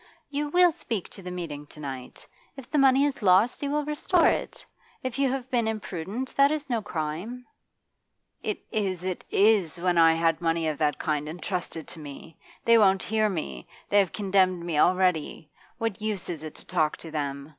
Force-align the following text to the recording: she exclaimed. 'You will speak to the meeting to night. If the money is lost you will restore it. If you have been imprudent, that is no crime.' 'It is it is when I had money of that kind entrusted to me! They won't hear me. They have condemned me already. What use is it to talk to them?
she 0.01 0.07
exclaimed. 0.07 0.31
'You 0.31 0.47
will 0.65 0.71
speak 0.71 1.09
to 1.09 1.21
the 1.21 1.29
meeting 1.29 1.67
to 1.67 1.79
night. 1.79 2.25
If 2.57 2.71
the 2.71 2.79
money 2.79 3.03
is 3.05 3.21
lost 3.21 3.61
you 3.61 3.69
will 3.69 3.85
restore 3.85 4.27
it. 4.29 4.65
If 5.03 5.19
you 5.19 5.29
have 5.31 5.51
been 5.51 5.67
imprudent, 5.67 6.35
that 6.37 6.49
is 6.49 6.71
no 6.71 6.81
crime.' 6.81 7.45
'It 8.41 8.63
is 8.71 9.03
it 9.03 9.23
is 9.29 9.79
when 9.79 9.99
I 9.99 10.13
had 10.15 10.41
money 10.41 10.67
of 10.67 10.79
that 10.79 10.97
kind 10.97 11.29
entrusted 11.29 11.87
to 11.89 11.99
me! 11.99 12.35
They 12.65 12.79
won't 12.79 13.03
hear 13.03 13.29
me. 13.29 13.67
They 13.91 13.99
have 13.99 14.11
condemned 14.11 14.63
me 14.63 14.79
already. 14.79 15.51
What 15.77 16.01
use 16.01 16.29
is 16.29 16.41
it 16.41 16.55
to 16.55 16.65
talk 16.65 16.97
to 16.97 17.11
them? 17.11 17.49